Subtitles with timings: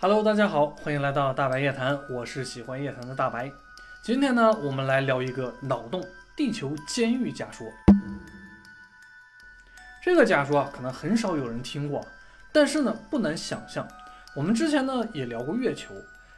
[0.00, 3.50] Hello，大家好，欢迎来到大白夜谈，我是喜欢夜谈的大白。
[4.00, 6.00] 今天呢，我们来聊一个脑洞——
[6.36, 7.66] 地球监狱假说。
[10.00, 12.06] 这个假说啊，可能很少有人听过，
[12.52, 13.84] 但是呢，不难想象。
[14.36, 15.92] 我们之前呢也聊过月球，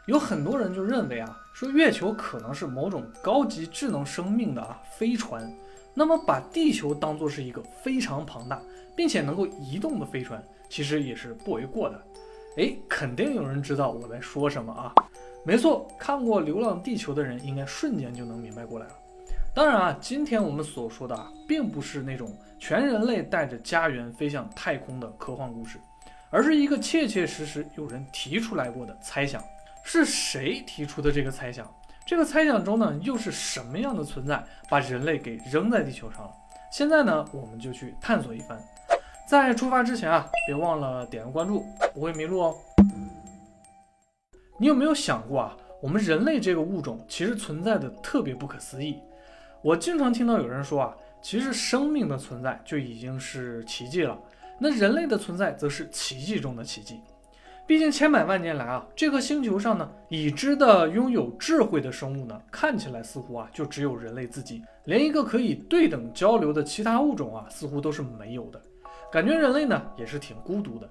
[0.06, 5.52] 有很多人就认为啊，说月球可能是某种高级智能生命的啊飞船。
[5.92, 8.58] 那么把地球当作是一个非常庞大
[8.96, 12.02] 并且能够移动的飞船，其实也是不为过的。
[12.61, 14.92] 哎，肯定有人知道我在说什么啊？
[15.46, 18.92] 没错，看过《流浪地球》的人应该瞬间就能明白过来了。
[19.55, 25.78] 当然啊，今天我们所说的啊，并不是那种全人类带着家园飞向太空的科幻故事，
[26.28, 29.42] 而是一个切切实实有人提出来过的猜想。
[29.82, 31.66] 是谁提出的这个猜想？
[32.04, 36.30] 这个猜想中呢，又是什么样的存在把人类给扔在地球上了？
[36.70, 38.62] 现在呢，我们就去探索一番。
[39.30, 42.57] 在出发之前啊，别忘了点个关注，不会迷路哦。
[44.59, 48.99] 你有没有想过啊，我们人类这个物种其实存在的特别不可思议？
[49.63, 54.19] 我经常听到有人说啊，其实生命的存在就已经是奇迹了，
[54.59, 56.99] 那人类的存在则是奇迹中的奇迹。
[57.69, 68.60] 毕竟千百万年来啊，这颗星球上呢，已知的拥有智慧的生物呢，看起来似乎啊，就只有人类自己，连一个可以对等交流的其他物种啊，似乎都是没有的。
[69.11, 70.89] 感觉人类呢，也是挺孤独的。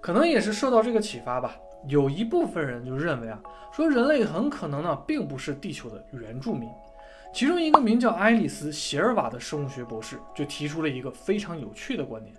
[0.00, 1.54] 可能也是受到这个启发吧，
[1.86, 3.40] 有一部分人就认为啊，
[3.72, 6.68] 说人类很可能呢，并不是地球的原住民。
[7.32, 12.34] 其中一个名叫爱丽丝·席尔瓦的生物学博士就提出了一个非常有趣的观点。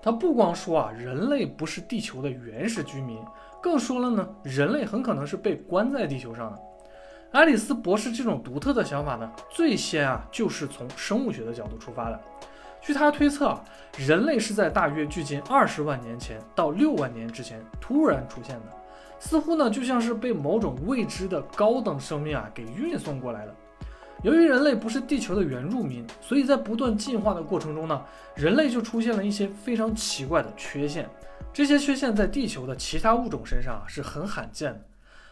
[0.00, 3.18] 他不光说啊，人类不是地球的原始居民，
[3.60, 6.58] 更说了呢，人类很可能是被关在地球上的。
[7.32, 12.20] 爱丽丝博士这种独特的想法呢，最先啊就是从生物学的角度出发的。
[12.80, 13.64] 据他推测啊，
[13.96, 18.66] 人类是在大约距今二十万年前到六万年之前突然出现的，
[19.18, 23.54] 似乎呢就像是被某种未知的高等生命啊给运送过来的。
[24.22, 28.02] 由于人类不是地球的原住民，所以在不断进化的过程中呢，
[28.34, 31.08] 人类就出现了一些非常奇怪的缺陷。
[31.52, 34.80] 这些缺陷在地球的其他物种身上啊是很罕见的，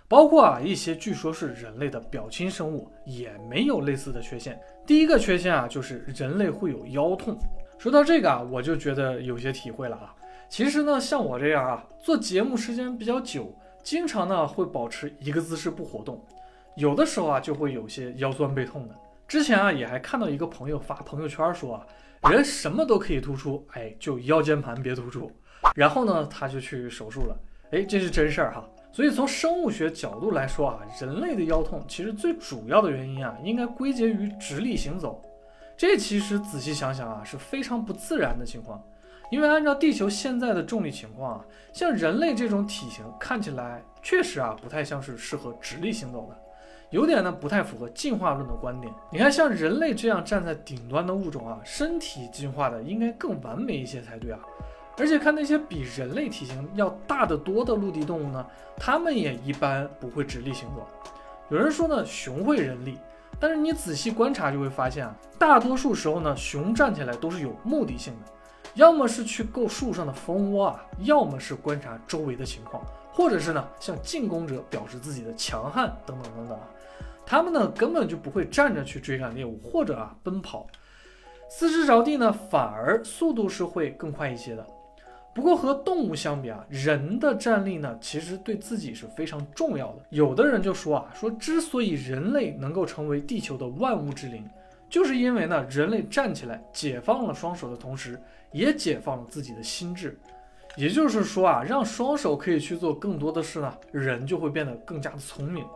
[0.08, 4.60] 包括啊一些据说是人类的表亲生物也没有类似的缺陷。
[4.86, 7.36] 第一个缺陷啊就是人类会有腰痛。
[7.78, 10.14] 说到这个啊，我就觉得有些体会了啊。
[10.48, 13.52] 其实呢，像我这样啊，做节目时间比较久，
[13.82, 16.24] 经常呢会保持一个姿势不活动。
[16.76, 18.94] 有的时候啊，就会有些腰酸背痛的。
[19.26, 21.86] 之前啊，也还看到一个朋友发朋友圈说啊，
[22.30, 25.30] 人什么都可以突出，哎，就腰间盘别突出。
[25.74, 27.36] 然后呢，他就去手术了。
[27.72, 28.64] 哎，这是真事儿哈。
[28.92, 35.22] 所以从生物学角度来说啊，人类的腰痛其实最主要的原因啊，应该归结于直立行走。
[35.76, 38.82] 这其实仔细想想啊，是非常不自然的情况。
[39.30, 46.38] 因为按照地球现在的重力情况啊，像人类这种体型看起来确实啊，不太像是适合直立行走的。
[46.90, 48.90] 有点呢不太符合进化论的观点。
[49.10, 54.38] 你看，像人类这样站在顶端的物种啊，身体进化的应该更完美一些才对啊。
[54.98, 58.46] 而且看那些比人类体型要大得多的陆地动物呢，
[58.76, 60.86] 它们也一般不会直立行走。
[61.50, 62.98] 有人说呢，熊会人立，
[63.38, 68.32] 但是你仔细观察就会发现啊，大多数时候呢，熊站起来都是有目的性的，
[68.74, 76.64] 要么是去够树上的蜂窝啊，要么是观察周围的情况，或者是呢向进攻者表示自己的强悍等等等等啊。
[77.26, 80.66] 他们呢根本就不会站着去追赶猎物，或者啊奔跑，
[81.50, 84.66] 四肢着地呢反而速度是会更快一些的。
[85.36, 89.96] 不过和动物相比啊，人的站立呢其实对自己是非常重要的。
[90.08, 94.48] 有的人就说啊，说之所以人类能够成为地球的万物之灵，
[94.88, 98.18] 就是因为呢人类站起来解放了双手的同时，
[98.50, 100.18] 也解放了自己的心智。
[100.74, 105.66] 也就是说啊，让双手可以去做更多的事呢，人就会变得更加的聪明。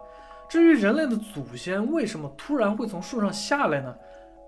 [0.48, 3.94] 至于人类的祖先为什么突然会从树上下来呢？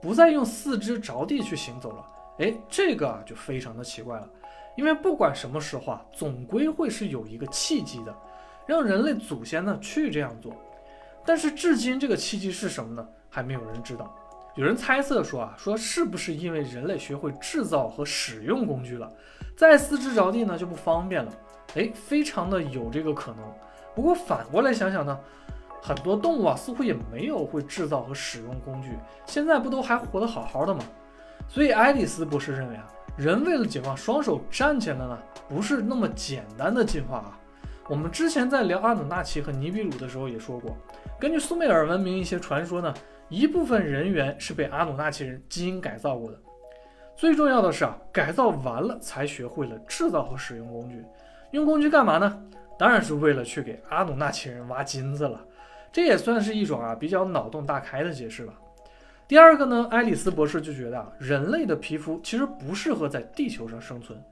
[0.01, 2.07] 不再用四肢着地去行走了？
[2.39, 4.27] 哎，这个啊就非常的奇怪了。
[4.77, 8.15] 因为不管什么时候啊，总归会是有一个契机的，
[8.67, 10.53] 让人类祖先呢去这样做。
[11.25, 13.07] 但是至今这个契机是什么呢？
[13.31, 14.15] 还没有人知道。
[14.55, 19.11] 有人猜测说啊，说是不是因为人类学会制造和使用工具了，
[19.57, 21.33] 再四肢着地呢就不方便了？
[21.75, 23.39] 哎，非常的有这个可能。
[23.95, 25.19] 不过反过来想想呢？
[25.81, 28.91] 很多动物啊，似乎也没有会制造和使用工具，
[29.27, 30.85] 现在不都还活得好好的吗？
[31.49, 35.19] 所以爱丽丝博士认为啊，人为了解放双手站起来呢，
[35.49, 37.39] 不是那么简单的进化啊。
[37.89, 40.77] 我们之前在聊阿努纳奇和尼比鲁的时候也说过，
[41.21, 42.95] 根据苏美尔文明一些传说呢，
[43.29, 46.41] 一部分人猿是被阿努纳奇人基因改造过的。
[47.15, 51.05] 最重要的是啊，改造完了才学会了制造和使用工具。
[51.51, 52.43] 用工具干嘛呢？
[52.79, 55.39] 当然是为了去给阿努纳奇人挖金子了。
[55.93, 58.55] 这也算是一种啊比较脑洞大开的解释吧。
[59.33, 64.23] 第二个呢，爱丽丝博士就觉得啊，人类的皮肤其实不适合在地球上生存，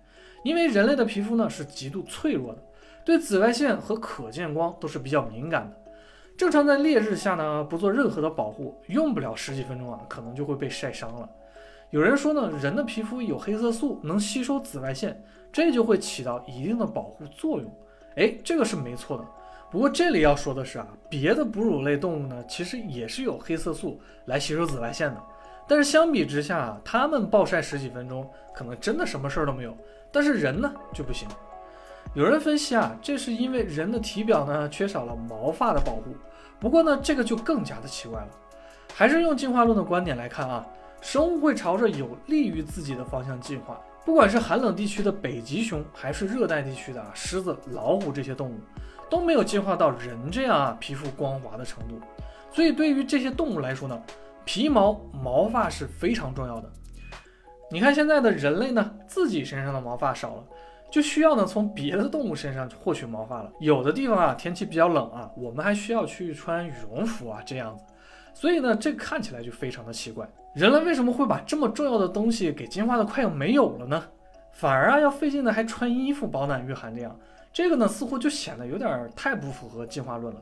[0.44, 2.58] 因为人类的皮肤呢是极度脆弱的，
[3.02, 5.92] 对紫外线和可见光都是比较敏感的。
[6.36, 11.26] 正常在烈日下呢，不做任何的保护，用不了十几分钟啊，可能就会被晒伤了。
[11.88, 15.18] 有人说呢，人的皮肤有黑色素，能吸收紫外线，
[15.50, 17.74] 这就会起到一定的保护作用。
[18.16, 19.24] 哎，这个是没错的。
[19.70, 25.22] 不过这里要说的是啊，别的哺乳类动物呢，其实也是有黑色素来吸收紫外线的。
[25.68, 29.76] 但是相比之下啊，它们暴晒十几分钟，可能真的什么事儿都没有。
[30.10, 31.28] 但是人呢就不行。
[32.14, 36.16] 有人分析啊，这是因为人的体表呢缺少了毛发的保护。
[36.58, 38.28] 不过呢，这个就更加的奇怪了。
[38.92, 40.66] 还是用进化论的观点来看啊，
[41.00, 43.80] 生物会朝着有利于自己的方向进化。
[44.04, 48.58] 不管是寒冷地区的北极熊，还是热带地区的啊狮子、老虎这些动物。
[49.10, 52.00] 都没有进化到人这样啊皮肤光滑的程度，
[52.52, 54.00] 所以对于这些动物来说呢，
[54.44, 56.70] 皮毛毛发是非常重要的。
[57.72, 60.44] 你看现在的人类呢，自己身上的毛发少了，
[60.92, 63.50] 就需要呢从别的动物身上获取毛发了。
[63.58, 67.84] 有的地方啊天气比较冷啊，我们还需要去穿羽绒服啊这样子。
[68.32, 74.02] 所以呢，这看起来就非常的奇怪，人类为什么会把这么重要的东西给进化的快要没有了呢？
[74.52, 77.16] 反而啊要费劲的还穿衣服保暖御寒这样。
[77.52, 80.40] 这个呢，似乎就显得有点太不符合进化论了。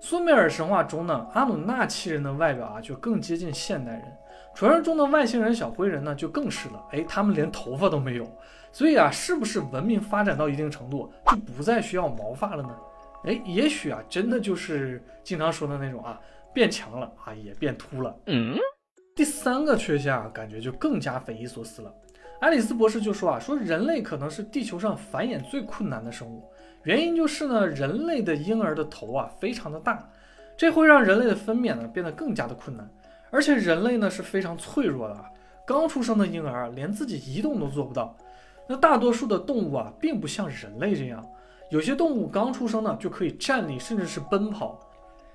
[0.00, 4.02] 苏美尔神话中呢，阿努纳奇人的外表啊，就更接近现代人。
[4.54, 6.84] 传说中的外星人小灰人呢，就更是了。
[6.90, 8.26] 哎，他们连头发都没有。
[8.72, 12.76] 所以啊，是不是文明发展到一定程度，就不再需要毛发了呢？
[13.24, 16.20] 哎，也许啊，真的就是经常说的那种啊，
[16.52, 18.14] 变强了啊，也变秃了。
[18.26, 18.56] 嗯。
[19.14, 21.94] 第三个缺陷啊，感觉就更加匪夷所思了。
[22.40, 26.42] 爱丽丝博士就说啊，说人类可能是地球上繁衍最困难的生物，
[26.84, 30.10] 原因就是呢，人类的婴儿的头啊非常的大，
[30.56, 32.90] 这会让人类的分娩呢变得更加的困难，
[33.30, 35.26] 而且人类呢是非常脆弱的啊，
[35.66, 38.16] 刚出生的婴儿连自己移动都做不到。
[38.66, 41.24] 那大多数的动物啊，并不像人类这样，
[41.70, 44.80] 有些动物刚出生呢就可以站立，甚至是奔跑，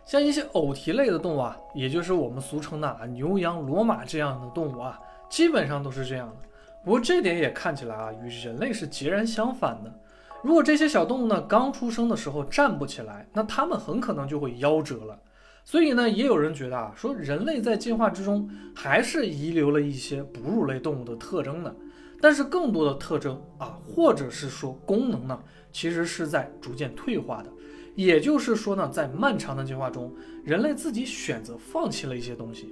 [0.07, 4.97] 像一些偶蹄类的动物啊，也就是我们俗称的啊牛羊骡马这样的动物啊，
[5.29, 6.47] 基本上都是这样的。
[6.85, 9.93] 不过这点也看起来啊，与人类是截然相反的。
[10.41, 15.19] 如果这些小动物呢刚出生的时候站不起来，那它们很可能就会夭折了。
[15.65, 21.75] 所以呢，也有人觉得啊，说人类在进化之中还是遗留了一些哺乳类动物的特征的。
[22.21, 25.37] 但是更多的特征啊，或者是说功能呢，
[25.73, 27.49] 其实是在逐渐退化的。
[27.97, 30.13] 也就是说呢，在漫长的进化中，
[30.43, 32.71] 人类自己选择放弃了一些东西。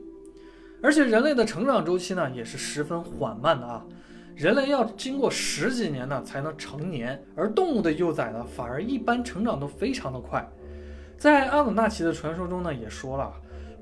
[0.84, 3.84] 而且人类的成长周期呢，也是十分缓慢的啊。
[4.36, 10.48] 人类要经过十几年呢才能成年，而动物的幼崽呢反而一般成长都非常的快。
[11.18, 13.34] 在阿努纳奇的传说中呢也说了，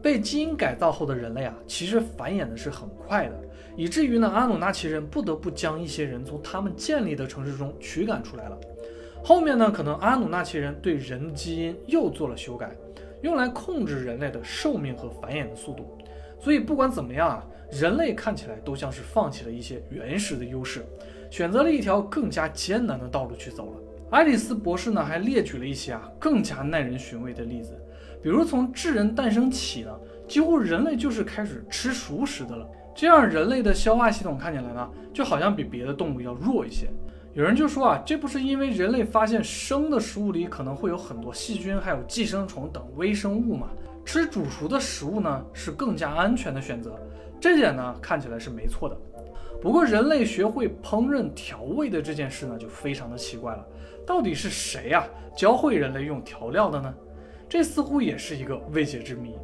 [0.02, 3.38] 被基因改造后的人类啊其实繁衍的是很快的，
[3.76, 8.58] 以至于呢阿努纳奇人不得不将一些人从他们建立的城市中驱赶出来了。
[9.24, 12.76] 后面呢可能阿努纳奇人对人的基因又做了修改，
[13.22, 15.98] 用来控制人类的寿命和繁衍的速度。
[16.40, 17.44] 所以不管怎么样啊。
[17.72, 20.86] 人类看起来都像是放弃了一些原始的优势，
[21.32, 23.80] 选择了一条更加艰难的道路去走了。
[24.12, 27.72] 爱丽丝博士呢还列举了一些啊更加耐人寻味的例子，
[28.22, 32.70] 比如从智人诞生起呢，几乎人类就是开始吃熟食的了。
[32.96, 36.88] 这样人类的消化系统看起来呢就好像比别的动物要弱一些。
[37.36, 43.70] 有人就说啊，这不是因为人类发现生的食物里可能会有很多细菌，还有寄生虫等微生物嘛？
[44.06, 46.96] 吃煮熟的食物呢是更加安全的选择。
[47.42, 48.96] 这点呢看起来是没错的，
[49.60, 53.66] 不过人类学会烹饪调味的这件事呢就非常的奇怪了，
[54.06, 55.04] 到底是谁呀
[55.36, 56.94] 教会人类用调料的呢？
[57.50, 59.36] 这似乎也是一个未解之谜。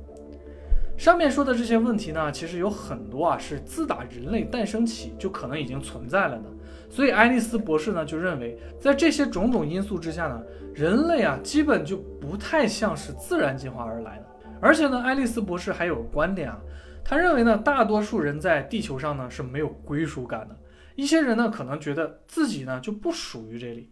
[0.96, 6.44] 上面说的这些问题呢，其实有很多啊是自打人类诞生起就可能已经存在了的，
[6.90, 10.42] 所以爱丽丝博士呢就认为，在这些种种因素之下呢，
[10.74, 14.26] 人类啊基本就不太像是自然进化而来的，
[14.60, 16.60] 而且呢，爱丽丝博士还有个观点啊。
[17.04, 20.58] 他认为呢，大多数人在地球上呢是没有归属感的。
[20.96, 23.92] 一些人呢可能觉得自己呢就不属于这里。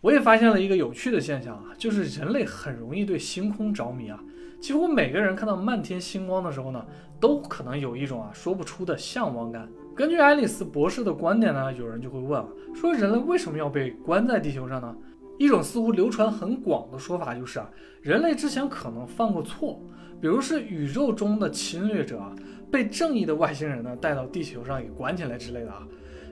[0.00, 4.18] 我也发现了一个有趣的现象啊，就是人类很容易对星空着迷啊。
[4.60, 6.84] 几乎每个人看到漫天星光的时候呢，
[7.20, 9.68] 都可能有一种啊说不出的向往感。
[9.98, 14.96] 根据爱丽丝博士的观点呢，有人就会问了，说人类为什么要被关在地球上呢？
[15.40, 17.68] 一种似乎流传很广的说法就是啊，
[18.00, 19.82] 人类之前可能犯过错。
[20.20, 22.32] 比如是宇宙中的侵略者啊，
[22.70, 25.84] 被正义的外星人呢带到地球上给关起来之类的啊，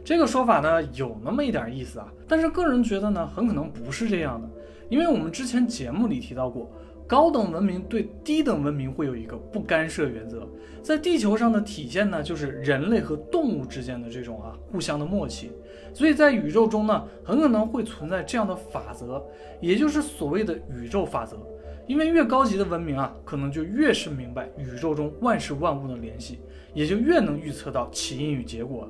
[0.05, 4.49] 这个说法呢有那么一点意思啊，但是个人觉得呢很可能不是这样的，
[4.89, 6.71] 因为我们之前节目里提到过，
[7.07, 10.49] 高等文明对低等文明会有一个不干涉原则，
[10.83, 15.53] 在地球上的体现呢，就是人类和动物之间的这种啊互相的默契。
[15.95, 19.25] 所以在宇宙中呢，很可能会存在这样的法则，
[19.61, 21.39] 也就是所谓的宇宙法则。
[21.87, 26.41] 因为越高级的文明啊，可能就越是明白宇宙中万事万物的联系，
[26.75, 28.89] 也就越能预测到起因与结果。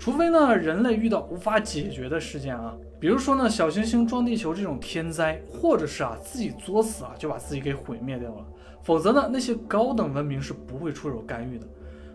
[0.00, 8.46] 除非呢，人类遇到无法解决的事件啊，比如说呢，小行星撞地球这种天灾，或者是啊自己作死啊就把自己给毁灭掉了，
[8.82, 11.66] 否则呢，那些高等文明是不会出手干预的。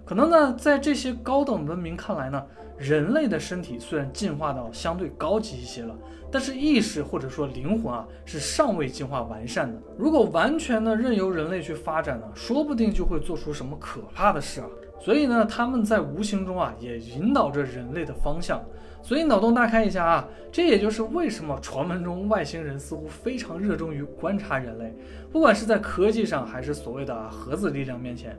[0.04, 2.44] 可能呢，在这些高等文明看来呢，
[2.76, 5.96] 人类的身体虽然进化到相对高级一些了，
[6.32, 9.80] 但是意识或者说灵魂啊是尚未进化完善的。
[9.96, 14.68] 如果完全的任由人类去发展呢，说不定就会做出什么可怕的事啊。
[15.00, 18.64] 所以呢，他们在无形中啊也引导着人类的方向。
[19.04, 24.96] 所以脑洞大开一下啊，这也就是为什么传闻中外星人似乎非常热衷于观察人类，
[25.32, 28.36] 不管是在科技上还是所谓的核子力量面前。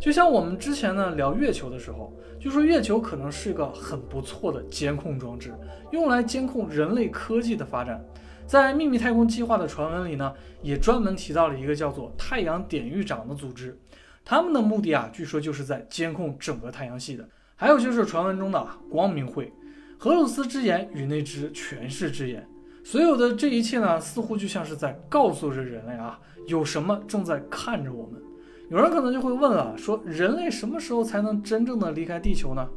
[0.00, 5.52] 就像我们之前呢聊月球的时候，就说月球可能是一个很不错的监控装置，
[5.90, 8.00] 用来监控人类科技的发展。
[8.46, 13.76] 在秘密太空计划的传闻里呢，也专门提到了一个叫做太阳典狱长的组织，
[14.30, 17.26] 他们的目的啊，据说就是在监控整个太阳系的。
[17.56, 19.50] 还有就是传闻中的光明会，
[19.96, 22.46] 荷鲁斯之眼与那只权势之眼，
[22.84, 28.20] 所有的这一切呢，似乎就像是在告诉着人类啊，有什么正在看着我们。
[28.68, 32.68] 有人可能就会问了，说人类什么时候才能真正的离开地球呢？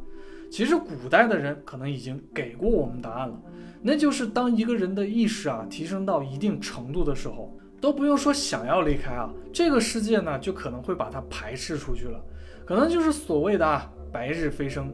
[0.50, 3.38] 其实古代的人可能已经给过我们答案了，
[3.82, 12.24] 那就是当一个人的意识啊提升到一定程度的时候，都不用说想要离开啊，这个世界呢就可能会把它排斥出去了，
[12.64, 14.94] 可能就是所谓的啊白日飞升。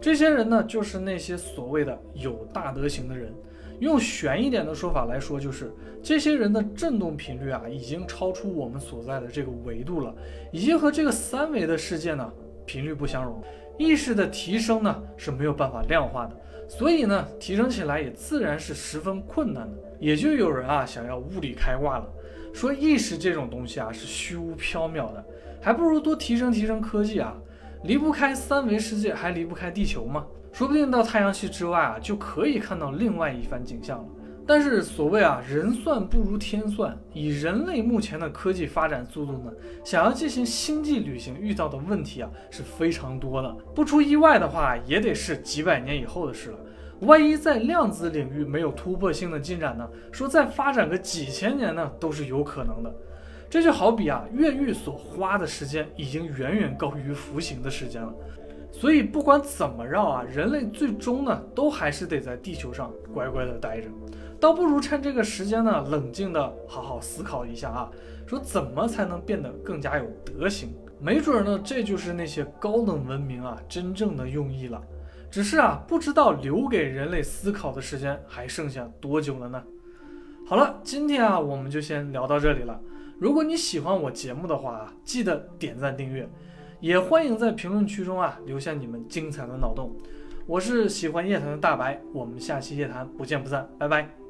[0.00, 3.34] 这些人呢，就是那些所谓的有大德行的人。
[3.80, 10.14] 用玄一点的说法来说，就是这些人的振动频率啊，已经超出我们所在的这个维度了，
[10.52, 12.32] 已经和这个三维的世界呢
[12.66, 13.42] 频率不相容。
[13.76, 16.36] 意识的提升呢是没有办法量化的，
[16.68, 19.78] 所以呢提升起来也自然是十分困难的。
[20.00, 22.08] 也就有人啊想要物理开挂了，
[22.52, 25.24] 说意识这种东西啊是虚无缥缈的，
[25.60, 27.34] 还不如多提升提升科技啊，
[27.84, 30.26] 离不开三维世界，还离不开地球吗？
[30.52, 34.08] 说不定到太阳系之外啊，就可以看到另外一番景象了。
[34.46, 36.98] 但是所谓啊，人算不如天算。
[37.12, 39.52] 以人类目前的科技发展速度呢，
[39.84, 43.54] 想要进行星际旅行，遇到的问题啊是非常多的。
[43.74, 46.58] 不出意外的话，也得是几百年以后的事了。
[47.00, 49.88] 万一在量子领域没有突破性的进展呢？
[50.10, 52.92] 说再发展个几千年呢，都是有可能的。
[53.48, 58.12] 这就好比啊，越狱所花的时间已经远远高于服刑的时间了。
[58.70, 63.88] 所以不管怎么绕啊，人类最终呢，都还是得在地球上乖乖的待着。
[64.40, 67.90] 倒不如趁这个时间呢，冷静的好好思考一下啊，
[68.26, 70.68] 说怎么才能变得更加有德行？
[71.00, 74.82] 没准呢，这就是那些高等文明啊真正的用意了。
[75.30, 79.62] 只是啊，不知道留给人类思考的时间还剩下多久了呢？
[80.46, 82.80] 好了，今天啊，我们就先聊到这里了。
[83.18, 86.28] 如果你喜欢我节目的话啊，记得点赞订阅。
[86.80, 89.92] 也欢迎在评论区中啊留下你们精彩的脑洞。
[90.46, 94.27] 我是喜欢夜谈的大白，我们下期夜谈不见不散，拜拜。